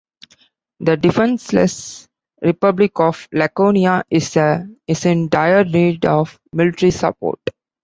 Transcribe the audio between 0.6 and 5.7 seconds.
The defenseless Republic of Laconia is in dire